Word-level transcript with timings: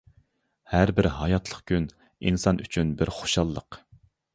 ھەر 0.71 0.93
بىر 1.01 1.09
ھاياتلىق 1.19 1.61
كۈن، 1.73 1.87
ئىنسان 2.25 2.67
ئۈچۈن 2.67 2.99
بىر 3.03 3.17
خۇشاللىق! 3.23 3.85